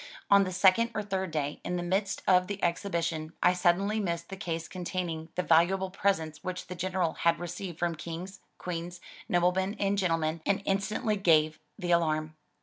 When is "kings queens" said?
7.93-8.99